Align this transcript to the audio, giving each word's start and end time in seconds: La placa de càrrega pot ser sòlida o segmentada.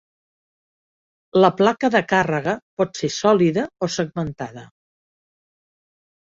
La 1.43 1.51
placa 1.59 1.91
de 1.97 2.01
càrrega 2.15 2.57
pot 2.83 3.03
ser 3.03 3.11
sòlida 3.19 3.69
o 3.89 3.93
segmentada. 3.99 4.67